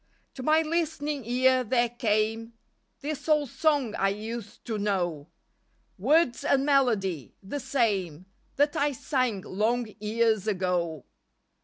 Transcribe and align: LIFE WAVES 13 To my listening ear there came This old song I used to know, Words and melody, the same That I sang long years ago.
LIFE 0.01 0.07
WAVES 0.07 0.31
13 0.33 0.33
To 0.33 0.43
my 0.43 0.61
listening 0.79 1.25
ear 1.25 1.63
there 1.63 1.89
came 1.89 2.53
This 3.01 3.29
old 3.29 3.51
song 3.51 3.93
I 3.93 4.09
used 4.09 4.65
to 4.65 4.79
know, 4.79 5.29
Words 5.99 6.43
and 6.43 6.65
melody, 6.65 7.35
the 7.43 7.59
same 7.59 8.25
That 8.55 8.75
I 8.75 8.93
sang 8.93 9.41
long 9.41 9.93
years 9.99 10.47
ago. 10.47 11.05